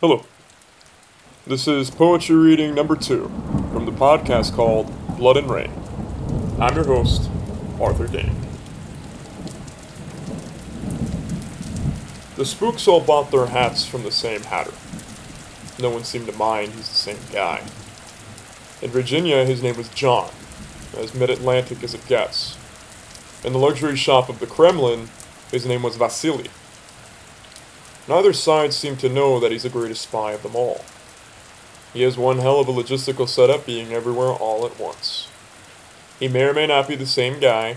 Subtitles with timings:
[0.00, 0.24] Hello.
[1.46, 3.24] This is poetry reading number two
[3.70, 5.70] from the podcast called Blood and Rain.
[6.58, 7.28] I'm your host,
[7.78, 8.34] Arthur Dane.
[12.36, 14.72] The spooks all bought their hats from the same hatter.
[15.78, 17.60] No one seemed to mind he's the same guy.
[18.80, 20.30] In Virginia, his name was John,
[20.96, 22.56] as mid Atlantic as it gets.
[23.44, 25.10] In the luxury shop of the Kremlin,
[25.50, 26.48] his name was Vasily.
[28.08, 30.84] Neither side seemed to know that he's the greatest spy of them all.
[31.92, 35.28] He has one hell of a logistical setup being everywhere all at once.
[36.18, 37.76] He may or may not be the same guy,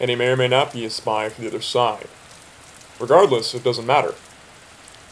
[0.00, 2.08] and he may or may not be a spy for the other side.
[2.98, 4.14] Regardless, it doesn't matter.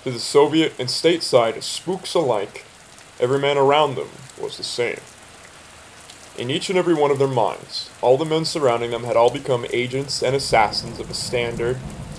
[0.05, 2.65] To the Soviet and state side, spooks alike,
[3.21, 4.09] every man around them
[4.41, 5.01] was the same.
[6.39, 9.31] In each and every one of their minds, all the men surrounding them had all
[9.31, 11.79] become agents and assassins of a standard,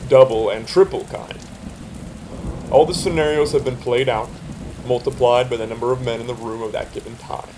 [0.09, 1.39] double, and triple kind.
[2.71, 4.29] All the scenarios have been played out,
[4.85, 7.49] multiplied by the number of men in the room of that given time.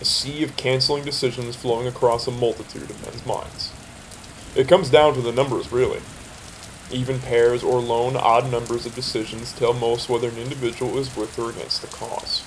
[0.00, 3.72] A sea of canceling decisions flowing across a multitude of men's minds.
[4.54, 6.00] It comes down to the numbers, really.
[6.92, 11.36] Even pairs or lone odd numbers of decisions tell most whether an individual is with
[11.36, 12.44] or against the cause.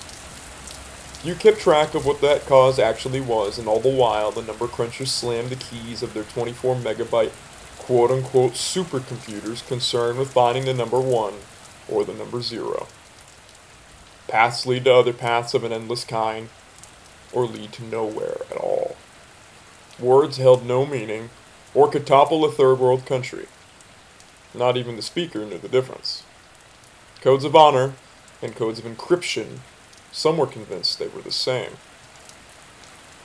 [1.22, 4.66] You kept track of what that cause actually was, and all the while the number
[4.66, 7.32] crunchers slammed the keys of their 24 megabyte
[7.78, 11.34] quote unquote supercomputers concerned with finding the number 1
[11.88, 12.86] or the number 0.
[14.28, 16.48] Paths lead to other paths of an endless kind,
[17.32, 18.96] or lead to nowhere at all.
[19.98, 21.30] Words held no meaning,
[21.74, 23.46] or could topple a third world country.
[24.54, 26.24] Not even the speaker knew the difference.
[27.20, 27.94] Codes of honor
[28.42, 29.60] and codes of encryption
[30.16, 31.72] some were convinced they were the same.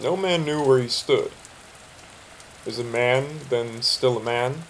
[0.02, 1.32] No man knew where he stood.
[2.66, 4.64] Is a man then still a man?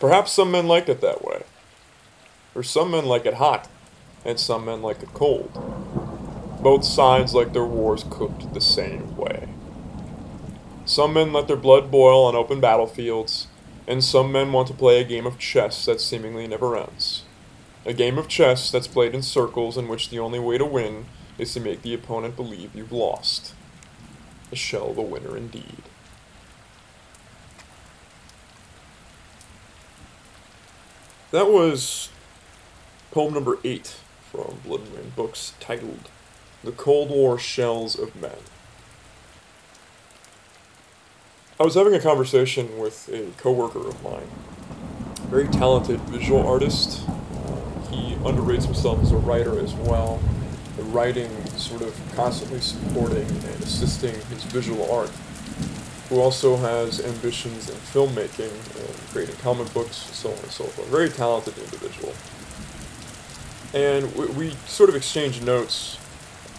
[0.00, 1.44] Perhaps some men liked it that way.
[2.54, 3.68] Or some men like it hot,
[4.24, 5.52] and some men like it cold.
[6.62, 9.48] Both sides like their wars cooked the same way.
[10.86, 13.48] Some men let their blood boil on open battlefields,
[13.86, 17.24] and some men want to play a game of chess that seemingly never ends.
[17.86, 21.06] A game of chess that's played in circles in which the only way to win
[21.36, 23.54] is to make the opponent believe you've lost.
[24.52, 25.82] A shell the winner indeed.
[31.30, 32.08] That was
[33.14, 33.94] poem number eight
[34.32, 36.10] from Blood and Rain Books titled
[36.64, 38.38] The Cold War Shells of Men.
[41.60, 44.26] I was having a conversation with a coworker of mine,
[45.30, 50.20] very talented visual artist uh, he underrates himself as a writer as well.
[50.76, 55.10] The writing sort of constantly supporting and assisting his visual art.
[56.08, 60.88] Who also has ambitions in filmmaking and creating comic books, so on and so forth.
[60.88, 62.12] Very talented individual.
[63.74, 65.98] And we, we sort of exchanged notes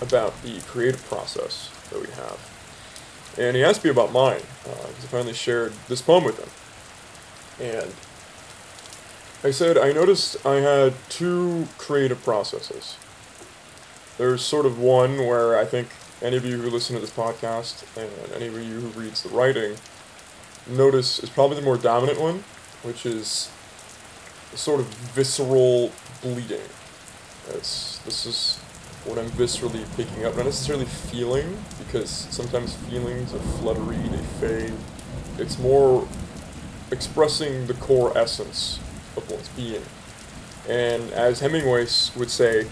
[0.02, 3.36] about the creative process that we have.
[3.38, 6.50] And he asked me about mine, because uh, I finally shared this poem with him.
[7.66, 7.94] And
[9.44, 12.98] I said I noticed I had two creative processes.
[14.18, 15.90] There's sort of one where I think
[16.22, 19.30] any of you who listen to this podcast and any of you who reads the
[19.30, 19.76] writing
[20.68, 22.44] notice is probably the more dominant one,
[22.84, 23.52] which is
[24.56, 26.62] sort of visceral bleeding.
[27.54, 28.58] This is
[29.06, 34.74] what I'm viscerally picking up, not necessarily feeling, because sometimes feelings are fluttery, they fade.
[35.38, 36.08] It's more
[36.92, 38.80] expressing the core essence
[39.16, 39.84] of one's being.
[40.68, 42.68] And as Hemingway would say,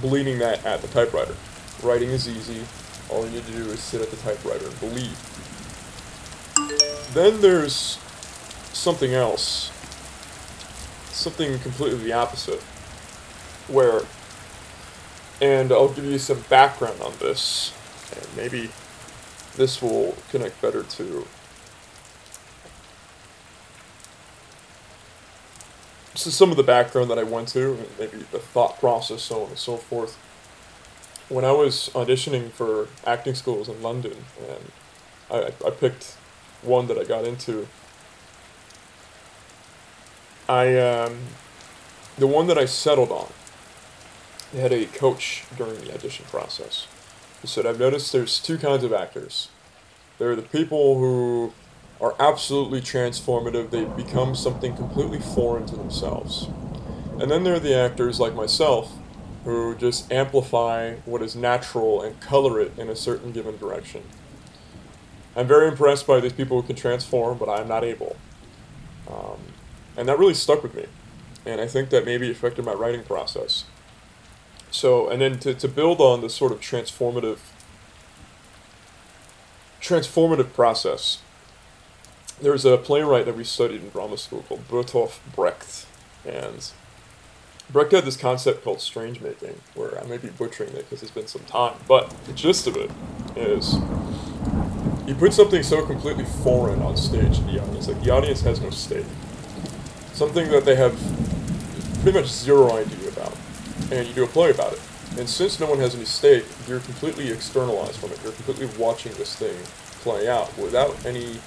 [0.00, 1.34] bleeding that at the typewriter.
[1.82, 2.62] Writing is easy.
[3.08, 5.16] All you need to do is sit at the typewriter and bleed.
[7.14, 7.98] Then there's
[8.72, 9.72] something else.
[11.10, 12.60] Something completely the opposite.
[13.68, 14.02] Where,
[15.40, 17.72] and I'll give you some background on this,
[18.14, 18.70] and maybe
[19.56, 21.26] this will connect better to
[26.28, 29.48] is some of the background that I went to, maybe the thought process, so on
[29.48, 30.16] and so forth.
[31.28, 34.16] When I was auditioning for acting schools in London,
[34.48, 34.72] and
[35.30, 36.16] I, I picked
[36.62, 37.66] one that I got into,
[40.48, 41.18] I um,
[42.16, 43.28] the one that I settled on.
[44.56, 46.86] Had a coach during the audition process.
[47.42, 49.48] He said, "I've noticed there's two kinds of actors.
[50.18, 51.52] There are the people who
[52.00, 53.70] are absolutely transformative.
[53.70, 56.48] They become something completely foreign to themselves.
[57.20, 58.92] And then there are the actors like myself
[59.44, 64.02] who just amplify what is natural and color it in a certain given direction.
[65.36, 68.16] I'm very impressed by these people who can transform, but I'm not able.
[69.08, 69.38] Um,
[69.96, 70.86] and that really stuck with me.
[71.46, 73.64] And I think that maybe affected my writing process.
[74.70, 77.38] So, and then to, to build on the sort of transformative
[79.80, 81.22] transformative process,
[82.40, 85.86] there's a playwright that we studied in drama school called Bertolt Brecht,
[86.24, 86.70] and
[87.70, 91.12] Brecht had this concept called strange making, where I may be butchering it because it's
[91.12, 92.90] been some time, but the gist of it
[93.36, 93.76] is
[95.06, 98.60] he put something so completely foreign on stage to the audience, like the audience has
[98.60, 99.06] no stake,
[100.12, 100.98] something that they have
[102.02, 102.97] pretty much zero idea
[103.90, 104.80] and you do a play about it.
[105.18, 108.20] And since no one has any stake, you're completely externalized from it.
[108.22, 109.56] You're completely watching this thing
[110.02, 111.38] play out without any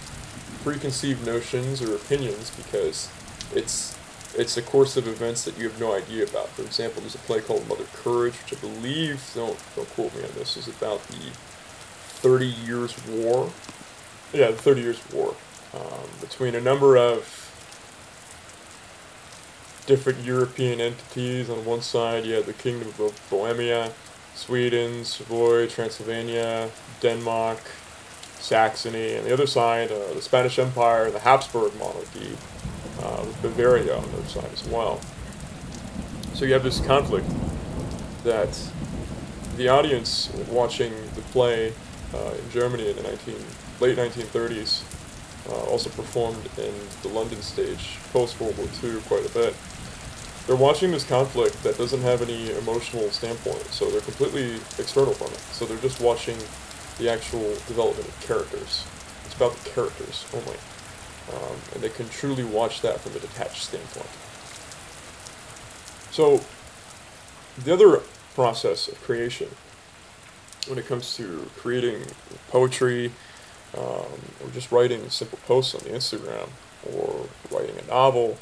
[0.64, 3.10] preconceived notions or opinions because
[3.54, 3.98] it's
[4.38, 6.48] it's a course of events that you have no idea about.
[6.50, 10.24] For example, there's a play called Mother Courage, which I believe don't don't quote me
[10.24, 11.32] on this, is about the
[12.22, 13.52] Thirty Years' War.
[14.34, 15.36] Yeah, the Thirty Years' War
[15.74, 17.41] um, between a number of
[19.86, 21.50] different European entities.
[21.50, 23.92] On one side, you had the Kingdom of Bohemia,
[24.36, 26.70] Sweden, Savoy, Transylvania,
[27.02, 27.60] Denmark,
[28.40, 32.38] Saxony, and the other side, uh, the Spanish Empire, the Habsburg monarchy,
[33.02, 35.00] uh, with Bavaria on their side as well.
[36.34, 37.28] So you have this conflict
[38.24, 38.58] that
[39.58, 41.74] the audience watching the play
[42.14, 43.36] uh, in Germany in the 19,
[43.80, 44.84] late 1930s
[45.50, 49.56] uh, also performed in the London stage post World War II quite a bit.
[50.52, 55.28] They're watching this conflict that doesn't have any emotional standpoint, so they're completely external from
[55.28, 55.40] it.
[55.54, 56.38] So they're just watching
[56.98, 58.86] the actual development of characters.
[59.24, 60.58] It's about the characters only.
[61.32, 64.10] Um, and they can truly watch that from a detached standpoint.
[66.12, 66.44] So,
[67.64, 68.04] the other
[68.36, 69.48] process of creation,
[70.68, 72.04] when it comes to creating
[72.50, 73.14] poetry,
[73.78, 76.50] um, or just writing simple posts on the Instagram,
[76.94, 78.38] or writing a novel,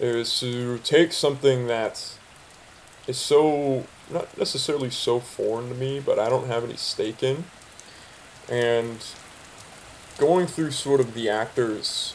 [0.00, 2.14] is to take something that
[3.06, 7.44] is so, not necessarily so foreign to me, but I don't have any stake in,
[8.48, 8.98] and
[10.18, 12.14] going through sort of the actor's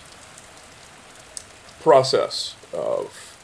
[1.82, 3.38] process of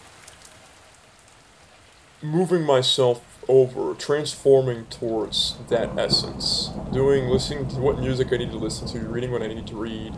[2.21, 8.57] moving myself over, transforming towards that essence, doing, listening to what music I need to
[8.57, 10.13] listen to, reading what I need to read,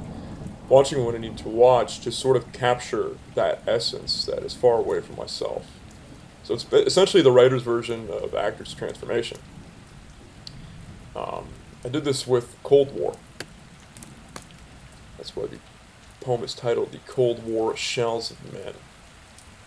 [0.71, 4.77] watching what I need to watch to sort of capture that essence that is far
[4.77, 5.67] away from myself.
[6.43, 9.37] So it's essentially the writer's version of actor's transformation.
[11.13, 11.49] Um,
[11.83, 13.17] I did this with Cold War.
[15.17, 15.57] That's why the
[16.21, 18.73] poem is titled The Cold War Shells of Men.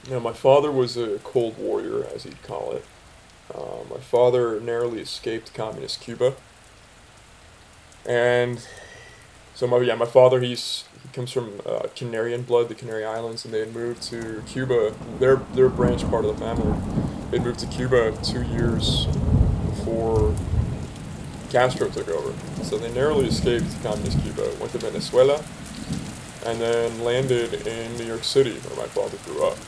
[0.08, 2.84] Now, my father was a Cold Warrior, as he'd call it.
[3.54, 6.34] Uh, my father narrowly escaped communist Cuba.
[8.06, 8.66] And
[9.54, 13.44] so, my, yeah, my father, he's he comes from uh, Canarian blood, the Canary Islands,
[13.44, 14.94] and they had moved to Cuba.
[15.18, 16.74] Their, their a branch part of the family.
[17.30, 19.06] They'd moved to Cuba two years
[19.66, 20.34] before
[21.50, 22.34] Castro took over.
[22.64, 25.44] So they narrowly escaped communist Cuba, went to Venezuela,
[26.46, 29.58] and then landed in New York City, where my father grew up.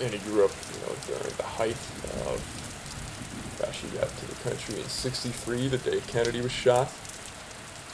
[0.00, 1.76] And he grew up, you know, during the height
[2.24, 6.88] of, gosh, he got to the country in 63, the day Kennedy was shot.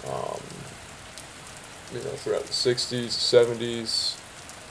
[0.07, 0.41] Um,
[1.93, 4.19] you know, throughout the 60s, 70s,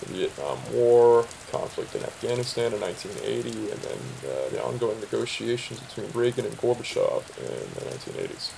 [0.01, 3.97] the Vietnam War, conflict in Afghanistan in 1980, and then
[4.29, 8.51] uh, the ongoing negotiations between Reagan and Gorbachev in the 1980s.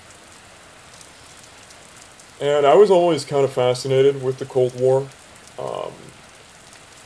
[2.39, 5.07] And I was always kind of fascinated with the Cold War.
[5.57, 5.91] Um,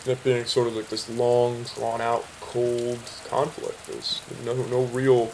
[0.06, 3.88] it being sort of like this long, drawn out, cold conflict.
[3.88, 5.32] There's no, no real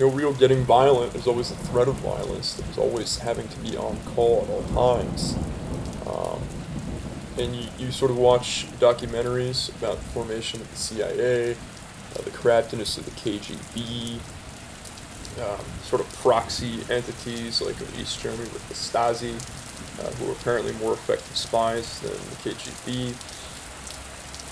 [0.00, 1.12] no real getting violent.
[1.12, 2.54] There's always a threat of violence.
[2.54, 5.36] There's always having to be on call at all times.
[6.06, 6.40] Um,
[7.38, 12.30] and you, you sort of watch documentaries about the formation of the CIA, uh, the
[12.30, 14.18] craftiness of the KGB,
[15.38, 19.34] um, sort of proxy entities like in East Germany with the Stasi,
[20.00, 23.14] uh, who are apparently more effective spies than the KGB.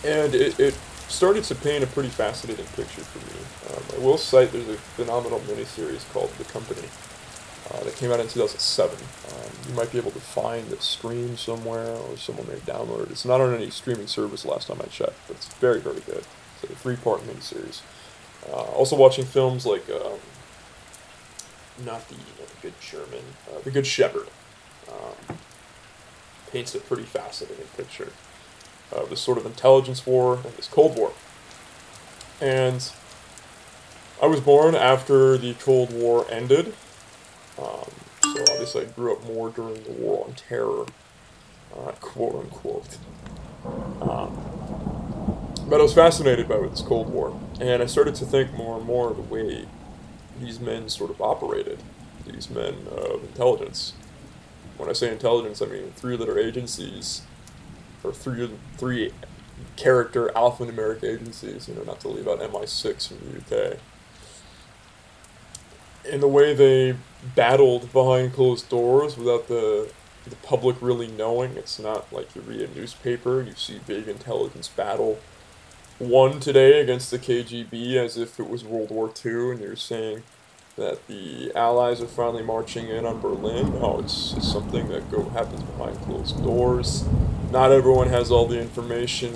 [0.05, 0.79] And it, it
[1.09, 3.75] started to paint a pretty fascinating picture for me.
[3.75, 6.87] Um, I will cite there's a phenomenal miniseries called The Company
[7.71, 8.97] uh, that came out in 2007.
[8.97, 13.11] Um, you might be able to find the stream somewhere, or someone may download it.
[13.11, 16.25] It's not on any streaming service last time I checked, but it's very, very good.
[16.63, 17.81] It's a three-part miniseries.
[18.49, 20.19] Uh, also watching films like, um,
[21.85, 24.29] not the, you know, the Good German, uh, The Good Shepherd.
[24.89, 25.39] Um,
[26.51, 28.11] paints a pretty fascinating picture
[28.93, 31.13] of this sort of intelligence war and this Cold War.
[32.41, 32.91] And
[34.23, 36.75] I was born after the Cold War ended,
[37.59, 37.91] um,
[38.23, 40.87] so obviously I grew up more during the War on Terror,
[41.77, 42.99] uh, quote unquote.
[44.01, 44.37] Um,
[45.69, 48.87] But I was fascinated by this Cold War, and I started to think more and
[48.87, 49.67] more of the way
[50.41, 51.83] these men sort of operated,
[52.25, 53.93] these men of intelligence.
[54.79, 57.21] When I say intelligence, I mean three-letter agencies,
[58.05, 59.13] or three three
[59.77, 61.69] character alphanumeric agencies.
[61.69, 63.79] You know, not to leave out MI6 from the UK.
[66.05, 66.97] In the way they
[67.35, 69.91] battled behind closed doors without the
[70.25, 71.57] the public really knowing.
[71.57, 75.19] It's not like you read a newspaper, you see big intelligence battle
[75.99, 80.23] won today against the KGB as if it was World War II, and you're saying
[80.77, 83.73] that the Allies are finally marching in on Berlin.
[83.81, 87.05] No, it's, it's something that go happens behind closed doors.
[87.51, 89.33] Not everyone has all the information.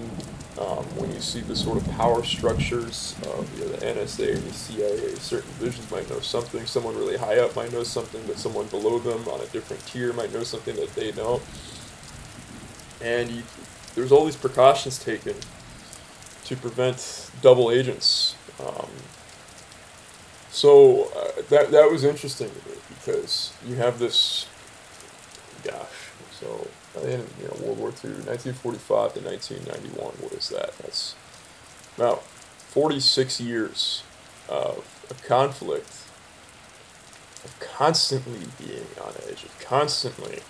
[0.60, 4.42] Um, when you see the sort of power structures of you know, the NSA and
[4.44, 6.66] the CIA, certain divisions might know something.
[6.66, 10.12] Someone really high up might know something, but someone below them on a different tier
[10.12, 11.42] might know something that they don't.
[13.00, 13.42] And you,
[13.94, 15.34] there's all these precautions taken
[16.44, 18.36] to prevent double agents.
[18.60, 18.90] Um,
[20.50, 24.46] so uh, that that was interesting to me because you have this,
[25.64, 30.14] gosh, so in you know World War II, 1945 to 1991.
[30.20, 30.76] What is that?
[30.78, 31.14] That's
[31.96, 34.02] about 46 years
[34.48, 35.90] of a conflict,
[37.44, 40.40] of constantly being on edge, of constantly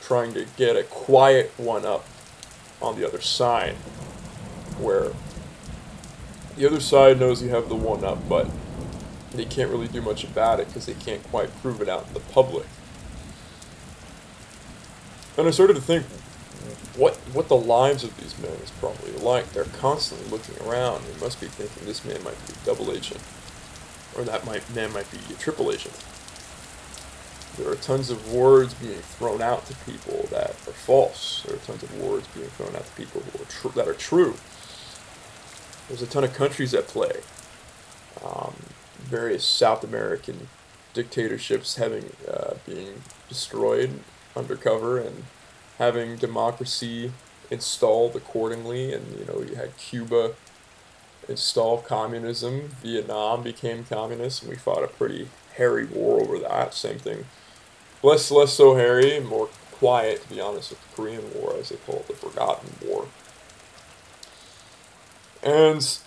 [0.00, 2.04] trying to get a quiet one up
[2.80, 3.74] on the other side,
[4.78, 5.12] where
[6.56, 8.48] the other side knows you have the one up, but
[9.32, 12.14] they can't really do much about it because they can't quite prove it out in
[12.14, 12.66] the public.
[15.36, 16.04] And I started to think
[16.96, 19.50] what what the lives of these men is probably like.
[19.52, 21.04] They're constantly looking around.
[21.04, 23.20] They must be thinking this man might be a double agent,
[24.16, 25.94] or that might, man might be a triple agent.
[27.56, 31.42] There are tons of words being thrown out to people that are false.
[31.46, 33.94] There are tons of words being thrown out to people who are tr- that are
[33.94, 34.36] true.
[35.88, 37.20] There's a ton of countries at play.
[38.24, 38.54] Um,
[38.98, 40.48] various South American
[40.94, 44.00] dictatorships having uh, being destroyed
[44.36, 45.24] undercover and
[45.78, 47.12] having democracy
[47.50, 48.92] installed accordingly.
[48.92, 50.34] And you know, you had Cuba
[51.28, 52.68] install communism.
[52.82, 56.74] Vietnam became communist, and we fought a pretty hairy war over that.
[56.74, 57.26] Same thing,
[58.02, 61.76] less less so hairy, more quiet, to be honest, with the Korean War, as they
[61.76, 63.06] call it, the Forgotten War.
[65.42, 65.98] And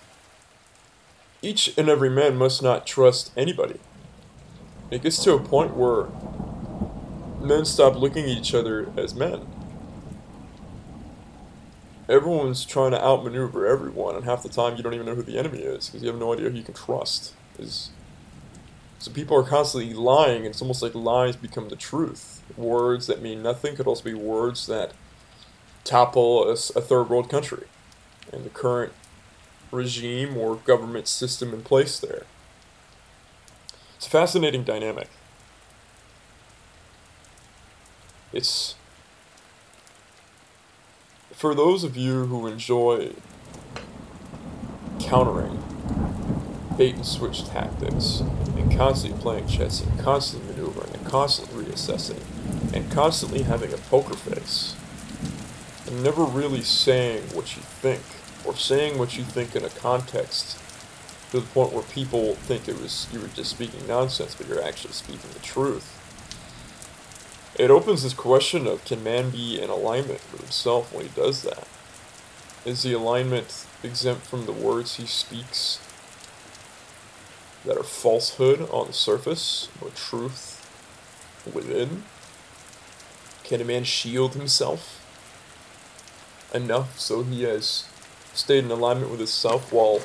[1.42, 3.78] each and every man must not trust anybody.
[4.90, 6.06] It gets to a point where
[7.46, 9.46] men stop looking at each other as men.
[12.08, 15.38] Everyone's trying to outmaneuver everyone, and half the time you don't even know who the
[15.38, 17.34] enemy is because you have no idea who you can trust.
[17.58, 17.90] Is
[18.98, 22.42] so people are constantly lying, and it's almost like lies become the truth.
[22.56, 24.92] Words that mean nothing could also be words that
[25.84, 27.66] topple a, a third world country,
[28.32, 28.92] and the current
[29.72, 32.22] regime or government system in place there.
[33.96, 35.08] It's a fascinating dynamic.
[38.32, 38.74] It's
[41.32, 43.12] for those of you who enjoy
[44.98, 45.62] countering
[46.76, 48.20] bait and switch tactics
[48.56, 52.20] and constantly playing chess and constantly maneuvering and constantly reassessing
[52.74, 54.74] and constantly having a poker face
[55.86, 58.02] and never really saying what you think
[58.44, 60.58] or saying what you think in a context
[61.30, 64.62] to the point where people think it was you were just speaking nonsense but you're
[64.62, 66.05] actually speaking the truth
[67.58, 71.42] it opens this question of can man be in alignment with himself when he does
[71.42, 71.66] that?
[72.64, 75.80] Is the alignment exempt from the words he speaks
[77.64, 80.68] that are falsehood on the surface but truth
[81.52, 82.04] within?
[83.44, 85.02] Can a man shield himself
[86.52, 87.88] enough so he has
[88.34, 90.02] stayed in alignment with himself while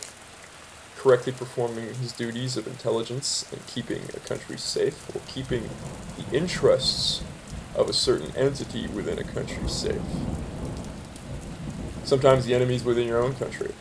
[0.95, 5.69] correctly performing his duties of intelligence and keeping a country safe or keeping
[6.17, 7.23] the interests
[7.75, 10.01] of a certain entity within a country safe.
[12.03, 13.71] Sometimes the enemies within your own country.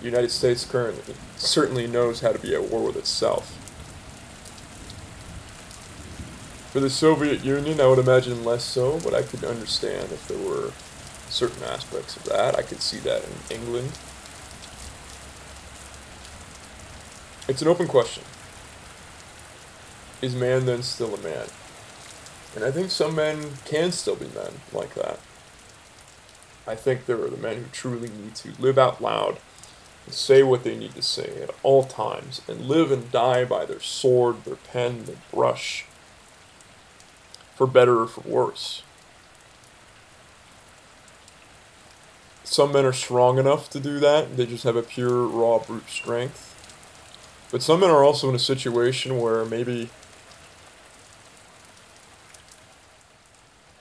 [0.00, 3.56] The United States currently certainly knows how to be at war with itself.
[6.72, 10.38] For the Soviet Union, I would imagine less so, but I could understand if there
[10.38, 10.72] were
[11.28, 12.56] certain aspects of that.
[12.56, 13.92] I could see that in England.
[17.48, 18.22] It's an open question.
[20.22, 21.46] Is man then still a man?
[22.54, 25.20] And I think some men can still be men like that.
[26.66, 29.38] I think there are the men who truly need to live out loud
[30.04, 33.64] and say what they need to say at all times and live and die by
[33.64, 35.84] their sword, their pen, their brush,
[37.54, 38.82] for better or for worse.
[42.50, 44.36] some men are strong enough to do that.
[44.36, 46.48] They just have a pure raw brute strength.
[47.52, 49.88] But some men are also in a situation where maybe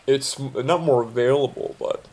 [0.09, 2.07] it's not more available, but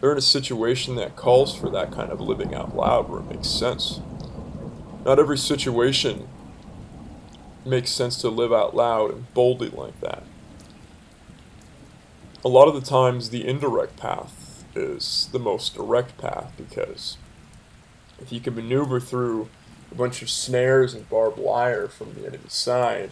[0.00, 3.26] they're in a situation that calls for that kind of living out loud where it
[3.26, 4.00] makes sense.
[5.04, 6.28] Not every situation
[7.64, 10.22] makes sense to live out loud and boldly like that.
[12.42, 17.18] A lot of the times, the indirect path is the most direct path because
[18.18, 19.50] if you can maneuver through
[19.90, 23.10] a bunch of snares and barbed wire from the enemy side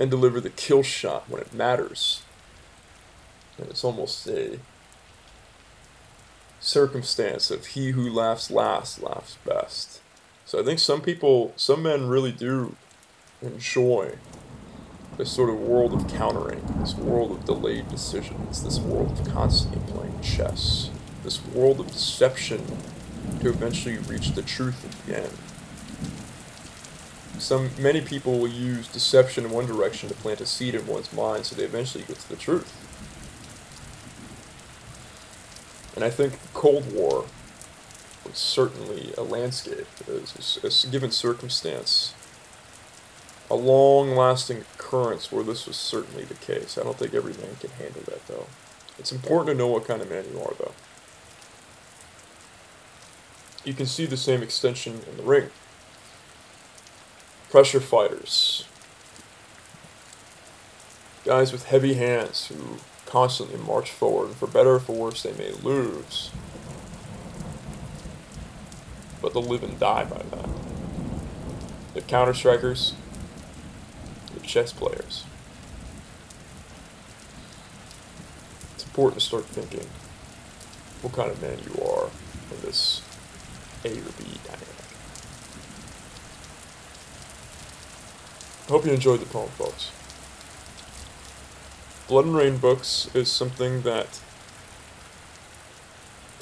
[0.00, 2.22] and deliver the kill shot when it matters,
[3.58, 4.58] and it's almost a
[6.58, 10.00] circumstance of he who laughs last laughs best.
[10.46, 12.74] So I think some people, some men really do
[13.42, 14.16] enjoy
[15.18, 19.80] this sort of world of countering, this world of delayed decisions, this world of constantly
[19.92, 20.90] playing chess,
[21.24, 22.64] this world of deception
[23.40, 25.49] to eventually reach the truth at the end.
[27.40, 31.12] Some many people will use deception in one direction to plant a seed in one's
[31.12, 32.70] mind so they eventually get to the truth.
[35.94, 37.24] And I think Cold War
[38.24, 42.14] was certainly a landscape, a, a given circumstance,
[43.50, 46.78] a long lasting occurrence where this was certainly the case.
[46.78, 48.46] I don't think every man can handle that, though.
[48.98, 50.72] It's important to know what kind of man you are, though.
[53.64, 55.50] You can see the same extension in the ring.
[57.50, 58.64] Pressure fighters.
[61.24, 62.76] Guys with heavy hands who
[63.06, 66.30] constantly march forward, and for better or for worse, they may lose.
[69.20, 70.48] But they'll live and die by that.
[71.94, 72.94] The counter strikers,
[74.32, 75.24] the chess players.
[78.76, 79.88] It's important to start thinking
[81.02, 82.10] what kind of man you are
[82.54, 83.02] in this
[83.84, 84.89] A or B dynamic.
[88.70, 89.90] I hope you enjoyed the poem, folks.
[92.06, 94.20] Blood and Rain books is something that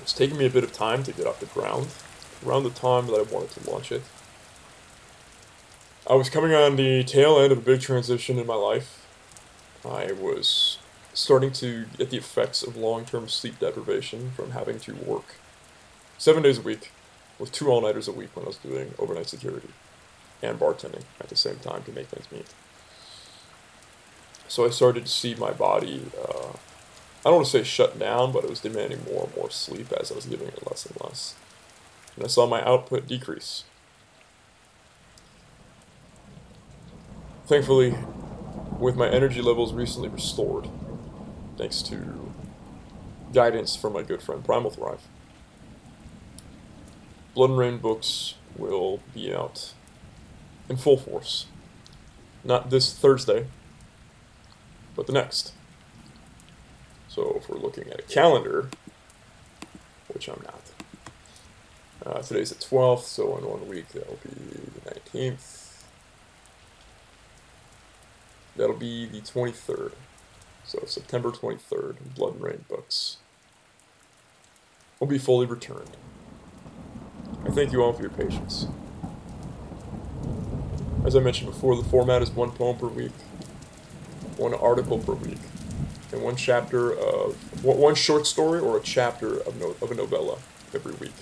[0.02, 1.86] it's taken me a bit of time to get off the ground.
[2.44, 4.02] Around the time that I wanted to launch it,
[6.06, 9.06] I was coming on the tail end of a big transition in my life.
[9.82, 10.76] I was
[11.14, 15.36] starting to get the effects of long term sleep deprivation from having to work
[16.18, 16.92] seven days a week
[17.38, 19.70] with two all nighters a week when I was doing overnight security
[20.42, 22.46] and bartending at the same time to make things meet.
[24.48, 28.32] So I started to see my body, uh, I don't want to say shut down,
[28.32, 30.98] but it was demanding more and more sleep as I was giving it less and
[31.02, 31.34] less.
[32.16, 33.64] And I saw my output decrease.
[37.46, 37.94] Thankfully,
[38.78, 40.68] with my energy levels recently restored,
[41.56, 42.32] thanks to
[43.32, 45.06] guidance from my good friend Primal Thrive,
[47.34, 49.72] Blood and Rain books will be out
[50.68, 51.46] in full force.
[52.44, 53.46] Not this Thursday,
[54.94, 55.52] but the next.
[57.08, 58.68] So if we're looking at a calendar,
[60.08, 60.62] which I'm not,
[62.06, 65.84] uh, today's the 12th, so in one week that'll be the 19th.
[68.56, 69.92] That'll be the 23rd.
[70.64, 73.16] So September 23rd, Blood and Rain books
[75.00, 75.96] will be fully returned.
[77.44, 78.66] I thank you all for your patience.
[81.04, 83.12] As I mentioned before, the format is one poem per week
[84.38, 85.38] one article per week,
[86.12, 87.34] and one chapter of
[87.64, 90.38] one short story or a chapter of, no, of a novella
[90.74, 91.14] every week,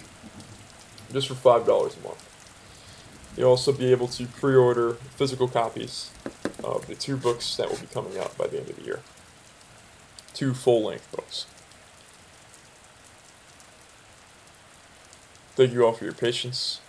[1.12, 2.22] just for five dollars a month.
[3.36, 6.10] You'll also be able to pre-order physical copies
[6.62, 9.00] of the two books that will be coming out by the end of the year.
[10.32, 11.46] Two full-length books.
[15.54, 16.80] Thank you all for your patience.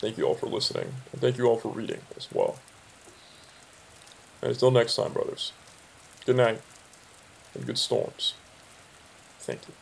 [0.00, 0.94] Thank you all for listening.
[1.12, 2.58] And thank you all for reading as well.
[4.40, 5.52] And until next time, brothers,
[6.24, 6.62] good night
[7.54, 8.32] and good storms.
[9.40, 9.74] Thank you.